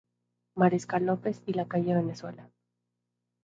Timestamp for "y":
1.45-1.53